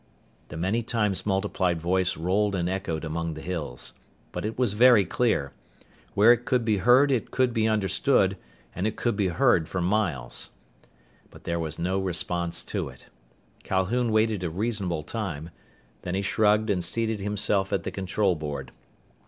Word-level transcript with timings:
The 0.47 0.57
many 0.57 0.81
times 0.81 1.27
multiplied 1.27 1.79
voice 1.79 2.17
rolled 2.17 2.55
and 2.55 2.67
echoed 2.67 3.05
among 3.05 3.35
the 3.35 3.41
hills. 3.41 3.93
But 4.31 4.45
it 4.45 4.57
was 4.57 4.73
very 4.73 5.05
clear. 5.05 5.53
Where 6.15 6.33
it 6.33 6.43
could 6.43 6.65
be 6.65 6.77
heard 6.77 7.11
it 7.11 7.29
could 7.29 7.53
be 7.53 7.67
understood, 7.67 8.35
and 8.73 8.87
it 8.87 8.95
could 8.95 9.15
be 9.15 9.27
heard 9.27 9.69
for 9.69 9.79
miles. 9.79 10.53
But 11.29 11.43
there 11.43 11.59
was 11.59 11.77
no 11.77 11.99
response 11.99 12.63
to 12.63 12.89
it. 12.89 13.09
Calhoun 13.63 14.11
waited 14.11 14.43
a 14.43 14.49
reasonable 14.49 15.03
time. 15.03 15.51
Then 16.01 16.15
he 16.15 16.23
shrugged 16.23 16.71
and 16.71 16.83
seated 16.83 17.19
himself 17.21 17.71
at 17.71 17.83
the 17.83 17.91
control 17.91 18.33
board. 18.33 18.71